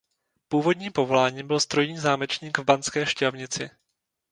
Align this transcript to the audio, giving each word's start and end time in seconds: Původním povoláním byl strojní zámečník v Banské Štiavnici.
Původním 0.47 0.91
povoláním 0.91 1.47
byl 1.47 1.59
strojní 1.59 1.97
zámečník 1.97 2.57
v 2.59 2.63
Banské 2.63 3.05
Štiavnici. 3.05 3.69